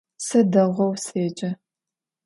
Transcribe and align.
Se 0.25 0.39
değou 0.53 0.93
sece. 1.05 1.49